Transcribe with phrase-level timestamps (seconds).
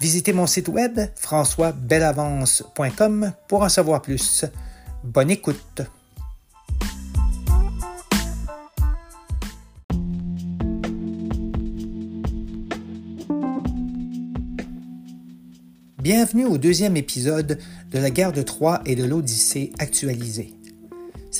[0.00, 4.46] Visitez mon site web françoisbelavance.com pour en savoir plus.
[5.04, 5.82] Bonne écoute.
[15.98, 17.58] Bienvenue au deuxième épisode
[17.90, 20.54] de la guerre de Troie et de l'Odyssée actualisée.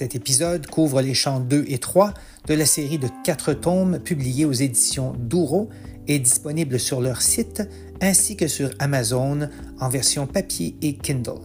[0.01, 2.15] Cet épisode couvre les chants 2 et 3
[2.47, 5.69] de la série de quatre tomes publiés aux éditions Douro
[6.09, 7.62] et disponibles sur leur site
[8.01, 11.43] ainsi que sur Amazon en version papier et Kindle.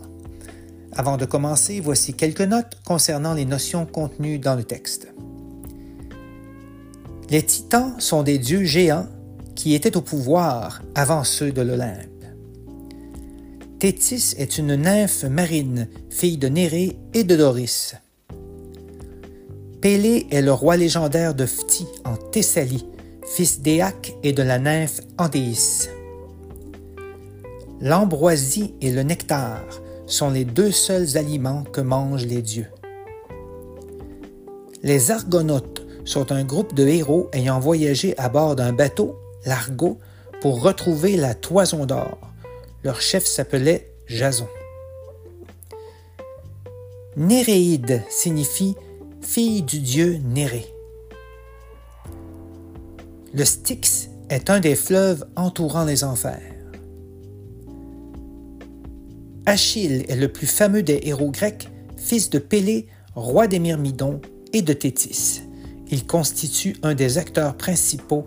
[0.93, 5.13] Avant de commencer, voici quelques notes concernant les notions contenues dans le texte.
[7.29, 9.09] Les titans sont des dieux géants
[9.55, 12.23] qui étaient au pouvoir avant ceux de l'Olympe.
[13.79, 17.95] Thétis est une nymphe marine, fille de Nérée et de Doris.
[19.85, 22.87] Pélée est le roi légendaire de Phti en Thessalie,
[23.23, 25.89] fils d'Éac et de la nymphe Andéis.
[27.81, 29.61] L'ambroisie et le nectar
[30.07, 32.65] sont les deux seuls aliments que mangent les dieux.
[34.81, 39.99] Les Argonautes sont un groupe de héros ayant voyagé à bord d'un bateau, l'Argo,
[40.41, 42.17] pour retrouver la toison d'or.
[42.83, 44.47] Leur chef s'appelait Jason.
[47.17, 48.75] Néréide signifie
[49.25, 50.65] fille du dieu Néré.
[53.33, 56.53] Le Styx est un des fleuves entourant les enfers.
[59.47, 64.21] Achille est le plus fameux des héros grecs, fils de Pélée, roi des Myrmidons
[64.53, 65.41] et de Thétis.
[65.89, 68.25] Il constitue un des acteurs principaux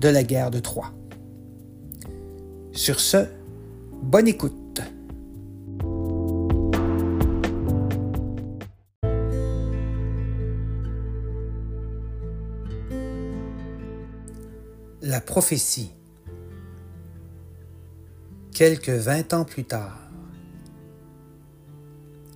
[0.00, 0.92] de la guerre de Troie.
[2.72, 3.24] Sur ce,
[4.02, 4.69] bonne écoute.
[15.10, 15.90] La prophétie.
[18.54, 19.98] Quelques vingt ans plus tard,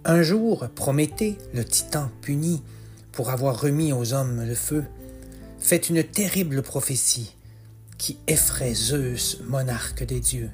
[0.04, 2.64] un jour, Prométhée, le titan puni
[3.12, 4.82] pour avoir remis aux hommes le feu,
[5.60, 7.36] fait une terrible prophétie
[7.96, 10.50] qui effraie Zeus, monarque des dieux.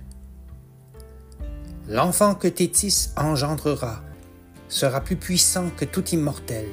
[1.89, 4.05] L'enfant que Thétis engendrera
[4.69, 6.67] sera plus puissant que tout immortel.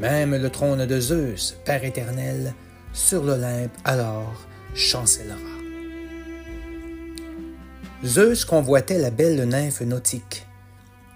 [0.00, 2.52] Même le trône de Zeus, Père éternel,
[2.92, 4.34] sur l'Olympe alors
[4.76, 5.36] chancellera.
[8.04, 10.46] Zeus convoitait la belle nymphe nautique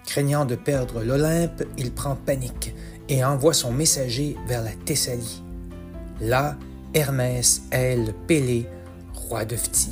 [0.05, 2.73] Craignant de perdre l'Olympe, il prend panique
[3.07, 5.43] et envoie son messager vers la Thessalie.
[6.19, 6.57] Là,
[6.93, 8.67] Hermès aile Pélée,
[9.13, 9.91] roi de Phti.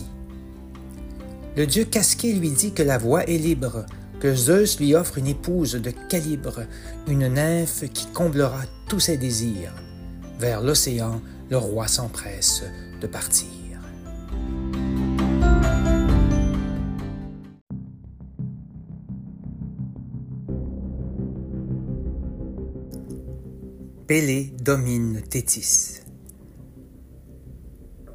[1.56, 3.86] Le dieu casqué lui dit que la voie est libre,
[4.20, 6.62] que Zeus lui offre une épouse de calibre,
[7.08, 9.74] une nymphe qui comblera tous ses désirs.
[10.40, 12.64] Vers l'océan, le roi s'empresse
[13.00, 13.59] de partir.
[24.10, 26.00] Pélée domine Thétis.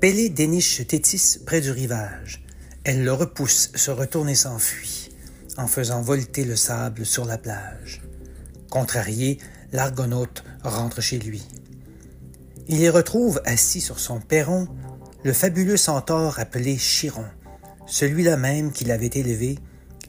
[0.00, 2.44] Pélée déniche Thétis près du rivage.
[2.82, 5.10] Elle le repousse, se retourne et s'enfuit,
[5.56, 8.02] en faisant volter le sable sur la plage.
[8.70, 9.38] Contrarié,
[9.70, 11.46] l'Argonaute rentre chez lui.
[12.66, 14.66] Il y retrouve assis sur son perron
[15.22, 17.26] le fabuleux centaure appelé Chiron,
[17.86, 19.60] celui-là même qu'il avait élevé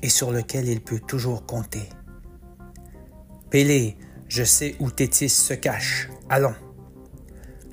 [0.02, 1.88] et sur lequel il peut toujours compter.
[4.28, 6.10] Je sais où Tétis se cache.
[6.30, 6.56] Allons.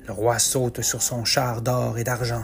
[0.07, 2.43] Le roi saute sur son char d'or et d'argent.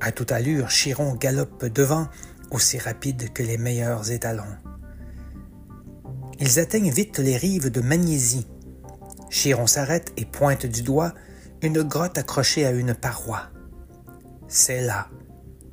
[0.00, 2.08] À toute allure, Chiron galope devant,
[2.50, 4.56] aussi rapide que les meilleurs étalons.
[6.38, 8.46] Ils atteignent vite les rives de Magnésie.
[9.30, 11.14] Chiron s'arrête et pointe du doigt
[11.62, 13.50] une grotte accrochée à une paroi.
[14.48, 15.08] C'est là.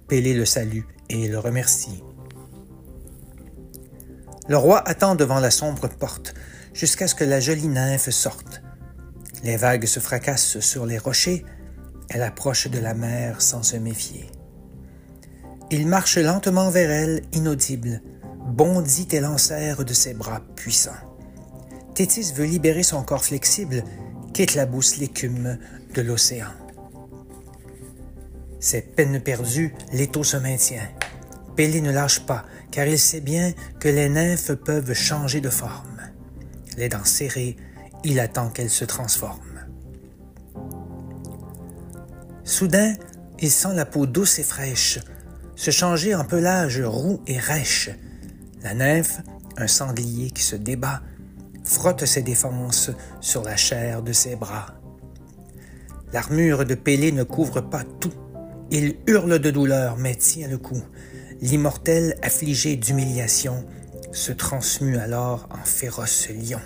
[0.08, 2.04] Pélé le salue et le remercie.
[4.50, 6.34] Le roi attend devant la sombre porte,
[6.78, 8.62] jusqu'à ce que la jolie nymphe sorte.
[9.44, 11.44] Les vagues se fracassent sur les rochers,
[12.10, 14.30] Elle approche de la mer sans se méfier.
[15.72, 18.02] Il marche lentement vers elle, inaudible,
[18.48, 21.04] bondit et lancère de ses bras puissants.
[21.96, 23.84] Tétis veut libérer son corps flexible
[24.34, 25.58] qu'éclabousse l'écume
[25.96, 26.54] de l'océan.
[28.62, 30.88] Ses peines perdues, l'étau se maintient.
[31.58, 33.52] Pélé ne lâche pas, car il sait bien
[33.82, 35.97] que les nymphes peuvent changer de forme.
[36.78, 37.58] Les dents serrées,
[38.04, 39.68] il attend qu'elles se transforment.
[42.44, 42.94] Soudain,
[43.40, 45.00] il sent la peau douce et fraîche
[45.58, 47.90] se changer en pelage roux et rêche.
[48.62, 49.22] La nymphe,
[49.58, 51.02] un sanglier qui se débat,
[51.64, 54.68] frotte ses défenses sur la chair de ses bras.
[56.14, 58.14] L'armure de Pélé ne couvre pas tout.
[58.70, 60.82] Il hurle de douleur, mais tient le coup.
[61.42, 63.66] L'immortel, affligé d'humiliation,
[64.12, 66.62] se transmue alors en féroce lion.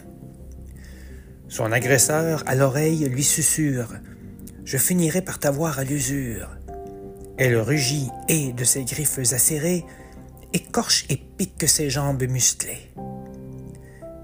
[1.48, 3.94] Son agresseur, à l'oreille, lui susurre
[4.64, 6.50] Je finirai par t'avoir à l'usure.
[7.38, 9.84] Elle rugit et, de ses griffes acérées,
[10.54, 12.92] écorche et pique ses jambes musclées.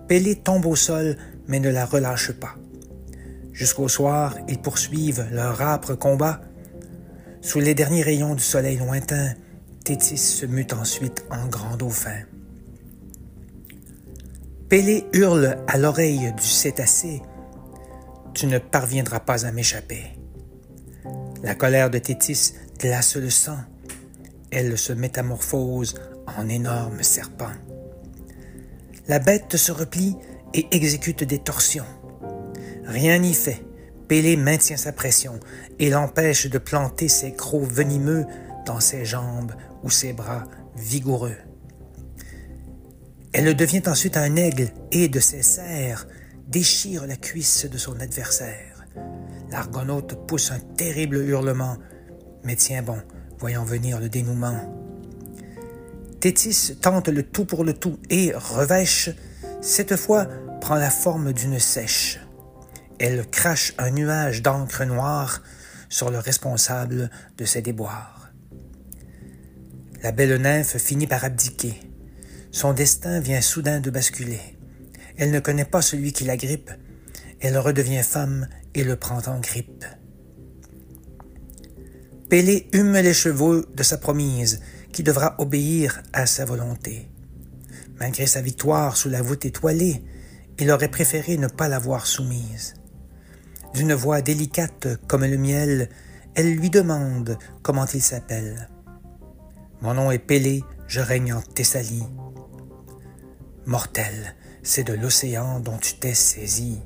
[0.07, 1.17] Pélé tombe au sol,
[1.47, 2.55] mais ne la relâche pas.
[3.51, 6.41] Jusqu'au soir, ils poursuivent leur âpre combat.
[7.41, 9.33] Sous les derniers rayons du soleil lointain,
[9.83, 12.21] Tétis se mute ensuite en grand dauphin.
[14.69, 17.21] Pélé hurle à l'oreille du cétacé
[18.33, 20.03] Tu ne parviendras pas à m'échapper.
[21.41, 23.59] La colère de Tétis glace le sang.
[24.51, 25.95] Elle se métamorphose
[26.37, 27.53] en énorme serpent.
[29.07, 30.17] La bête se replie
[30.53, 31.85] et exécute des torsions.
[32.83, 33.63] Rien n'y fait.
[34.09, 35.39] Pélé maintient sa pression
[35.79, 38.25] et l'empêche de planter ses crocs venimeux
[38.65, 39.53] dans ses jambes
[39.83, 40.43] ou ses bras
[40.75, 41.37] vigoureux.
[43.37, 46.07] Elle devient ensuite un aigle et, de ses serres,
[46.47, 48.83] déchire la cuisse de son adversaire.
[49.51, 51.77] L'argonaute pousse un terrible hurlement,
[52.43, 52.97] mais tient bon,
[53.37, 54.59] voyant venir le dénouement.
[56.19, 59.11] Tétis tente le tout pour le tout et revêche,
[59.61, 60.25] cette fois
[60.59, 62.19] prend la forme d'une sèche.
[62.97, 65.43] Elle crache un nuage d'encre noire
[65.89, 68.31] sur le responsable de ses déboires.
[70.01, 71.86] La belle nymphe finit par abdiquer.
[72.51, 74.39] Son destin vient soudain de basculer.
[75.17, 76.71] Elle ne connaît pas celui qui la grippe.
[77.39, 79.85] Elle redevient femme et le prend en grippe.
[82.29, 84.61] Pélé hume les chevaux de sa promise,
[84.91, 87.09] qui devra obéir à sa volonté.
[87.99, 90.03] Malgré sa victoire sous la voûte étoilée,
[90.59, 92.75] il aurait préféré ne pas l'avoir soumise.
[93.73, 95.89] D'une voix délicate comme le miel,
[96.35, 98.69] elle lui demande comment il s'appelle.
[99.81, 102.07] Mon nom est Pélé, je règne en Thessalie.
[103.65, 106.79] Mortel, c'est de l'océan dont tu t'es saisi.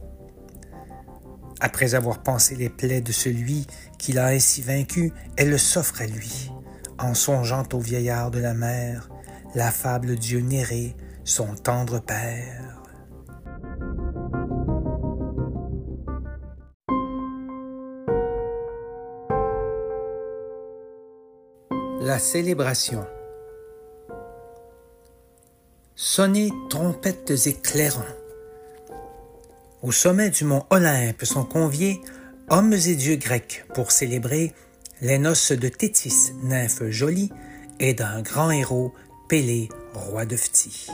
[1.60, 3.68] Après avoir pensé les plaies de celui
[4.00, 6.52] qui l'a ainsi vaincu, elle s'offre à lui,
[6.98, 9.10] en songeant au vieillard de la mer,
[9.54, 12.82] la fable Dieu Néré, son tendre père.
[22.02, 23.06] La célébration.
[26.04, 28.02] Sonnez trompettes éclairants.
[29.84, 32.02] Au sommet du mont Olympe sont conviés
[32.50, 34.52] hommes et dieux grecs pour célébrer
[35.02, 37.30] les noces de Thétis, nymphe jolie,
[37.80, 38.96] et d'un grand héros,
[39.30, 40.88] Pélée, roi de Phthie.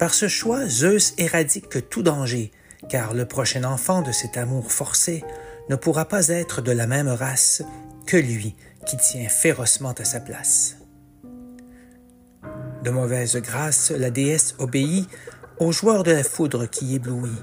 [0.00, 2.50] Par ce choix, Zeus éradique tout danger,
[2.88, 5.22] car le prochain enfant de cet amour forcé
[5.68, 7.62] ne pourra pas être de la même race
[8.08, 10.78] que lui qui tient férocement à sa place.
[12.84, 15.08] De mauvaise grâce, la déesse obéit
[15.58, 17.42] au joueur de la foudre qui éblouit.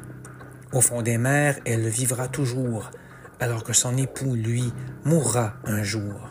[0.71, 2.91] Au fond des mers, elle vivra toujours,
[3.39, 4.71] alors que son époux, lui,
[5.03, 6.29] mourra un jour.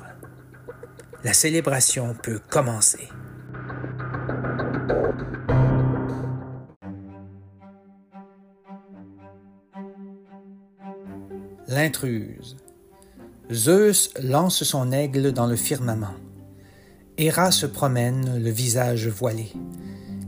[1.25, 3.09] La célébration peut commencer.
[11.67, 12.57] L'intruse.
[13.51, 16.15] Zeus lance son aigle dans le firmament.
[17.23, 19.53] Héra se promène, le visage voilé.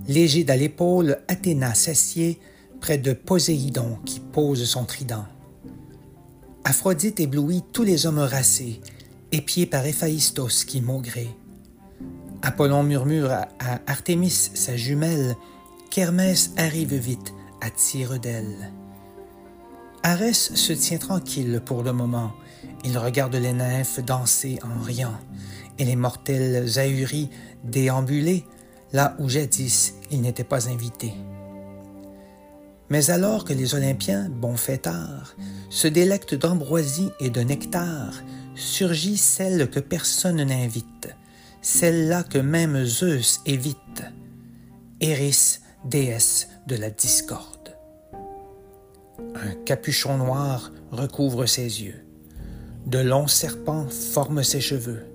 [0.08, 2.38] Légide à l'épaule, Athéna s'assied
[2.82, 5.24] près de Poséidon qui pose son trident.
[6.64, 8.82] Aphrodite éblouit tous les hommes racés,
[9.32, 11.34] épiés par Héphaïstos qui maugrait.
[12.42, 13.48] Apollon murmure à
[13.86, 15.34] Artémis, sa jumelle,
[15.90, 17.32] qu'Hermès arrive vite
[17.62, 18.70] à tire d'elle.
[20.02, 22.32] Arès se tient tranquille pour le moment.
[22.84, 25.16] Il regarde les nymphes danser en riant,
[25.82, 27.28] et les mortels ahuris
[27.64, 28.44] déambuler
[28.92, 31.12] là où jadis il n'était pas invité.
[32.88, 35.34] Mais alors que les Olympiens, bons fêtards,
[35.70, 38.14] se délectent d'ambroisie et de nectar,
[38.54, 41.08] surgit celle que personne n'invite,
[41.62, 44.04] celle-là que même Zeus évite,
[45.00, 47.76] Eris, déesse de la discorde.
[49.34, 52.06] Un capuchon noir recouvre ses yeux.
[52.86, 55.11] De longs serpents forment ses cheveux.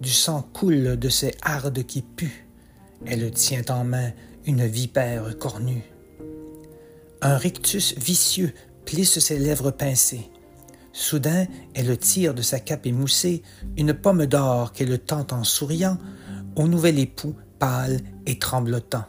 [0.00, 2.46] Du sang coule de ses hardes qui puent.
[3.04, 4.12] Elle tient en main
[4.46, 5.82] une vipère cornue.
[7.20, 8.52] Un rictus vicieux
[8.84, 10.30] plisse ses lèvres pincées.
[10.92, 13.42] Soudain, elle tire de sa cape émoussée
[13.76, 15.98] une pomme d'or qu'elle tend en souriant
[16.54, 19.04] au nouvel époux pâle et tremblotant.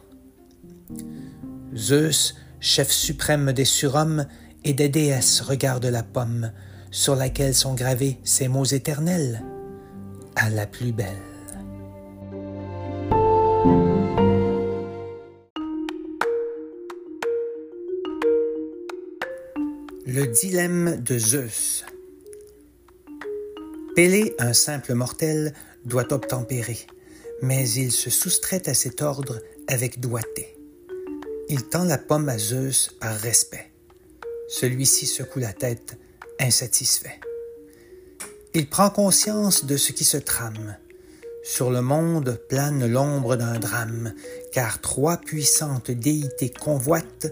[1.76, 4.26] Zeus, chef suprême des surhommes
[4.64, 6.50] et des déesses, regarde la pomme
[6.90, 9.42] sur laquelle sont gravés ces mots éternels
[10.40, 11.06] à la plus belle.
[20.06, 21.84] Le dilemme de Zeus.
[23.94, 25.52] Pélé, un simple mortel,
[25.84, 26.78] doit obtempérer,
[27.42, 30.56] mais il se soustrait à cet ordre avec doigté.
[31.50, 33.70] Il tend la pomme à Zeus par respect.
[34.48, 35.98] Celui-ci secoue la tête,
[36.38, 37.20] insatisfait.
[38.52, 40.76] Il prend conscience de ce qui se trame.
[41.44, 44.12] Sur le monde plane l'ombre d'un drame,
[44.52, 47.28] car trois puissantes déités convoitent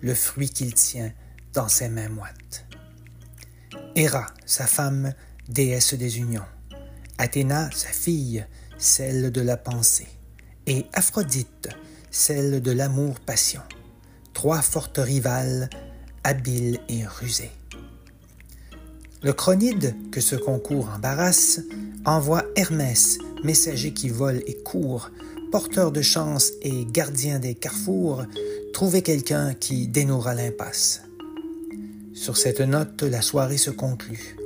[0.00, 1.12] le fruit qu'il tient
[1.52, 2.66] dans ses mains moites.
[3.94, 5.14] Héra, sa femme,
[5.48, 6.44] déesse des unions.
[7.16, 8.44] Athéna, sa fille,
[8.76, 10.08] celle de la pensée.
[10.66, 11.68] Et Aphrodite,
[12.10, 13.62] celle de l'amour-passion.
[14.34, 15.70] Trois fortes rivales,
[16.24, 17.52] habiles et rusées.
[19.22, 21.60] Le chronide, que ce concours embarrasse,
[22.04, 25.10] envoie Hermès, messager qui vole et court,
[25.50, 28.24] porteur de chance et gardien des carrefours,
[28.74, 31.02] trouver quelqu'un qui dénouera l'impasse.
[32.14, 34.36] Sur cette note, la soirée se conclut.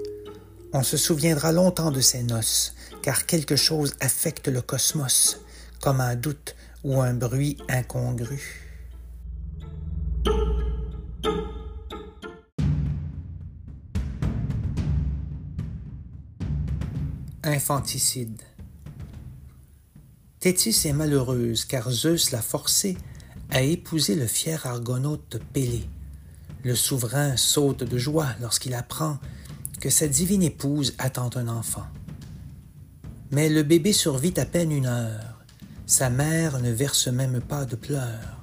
[0.73, 5.41] On se souviendra longtemps de ces noces, car quelque chose affecte le cosmos,
[5.81, 8.70] comme un doute ou un bruit incongru.
[17.43, 18.43] Infanticide.
[20.41, 22.99] Thétis est malheureuse car Zeus l'a forcée
[23.49, 25.89] à épouser le fier argonaute Pélée.
[26.65, 29.19] Le souverain saute de joie lorsqu'il apprend
[29.81, 31.87] que sa divine épouse attend un enfant.
[33.31, 35.43] Mais le bébé survit à peine une heure.
[35.87, 38.39] Sa mère ne verse même pas de pleurs.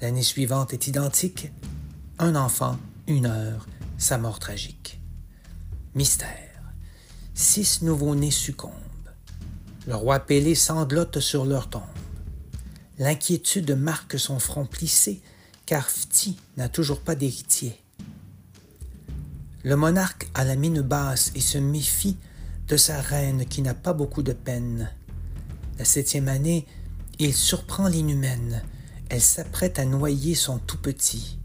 [0.00, 1.52] L'année suivante est identique.
[2.18, 3.66] Un enfant, une heure,
[3.98, 4.98] sa mort tragique.
[5.94, 6.47] Mystère.
[7.40, 8.72] Six nouveau-nés succombent.
[9.86, 11.82] Le roi Pélé sanglote sur leur tombe.
[12.98, 15.22] L'inquiétude marque son front plissé
[15.64, 17.80] car Phti n'a toujours pas d'héritier.
[19.62, 22.16] Le monarque a la mine basse et se méfie
[22.66, 24.90] de sa reine qui n'a pas beaucoup de peine.
[25.78, 26.66] La septième année,
[27.20, 28.64] il surprend l'inhumaine.
[29.10, 31.38] Elle s'apprête à noyer son tout petit.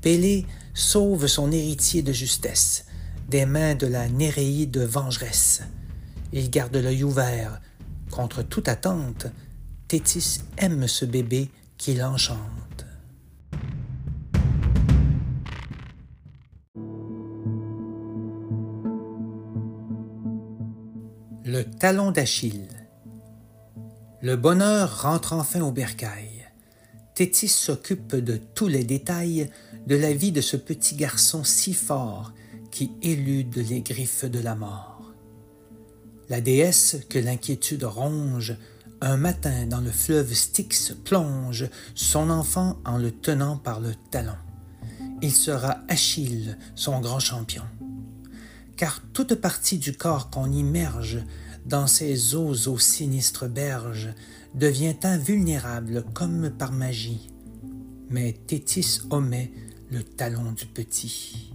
[0.00, 2.86] Pélé sauve son héritier de justesse
[3.28, 5.62] des mains de la Néréide vengeresse.
[6.32, 7.60] Il garde l'œil ouvert.
[8.10, 9.26] Contre toute attente,
[9.88, 12.38] Tétis aime ce bébé qui l'enchante.
[21.44, 22.68] Le talon d'Achille.
[24.22, 26.46] Le bonheur rentre enfin au bercail.
[27.14, 29.50] Tétis s'occupe de tous les détails
[29.86, 32.32] de la vie de ce petit garçon si fort
[32.72, 35.12] qui élude les griffes de la mort.
[36.28, 38.56] La déesse que l'inquiétude ronge,
[39.00, 44.36] un matin dans le fleuve Styx plonge son enfant en le tenant par le talon.
[45.20, 47.62] Il sera Achille, son grand champion
[48.82, 51.22] car toute partie du corps qu'on immerge
[51.66, 54.12] dans ces eaux aux sinistres berges
[54.56, 57.30] devient invulnérable comme par magie.
[58.10, 59.52] Mais Tétis omet
[59.88, 61.54] le talon du petit.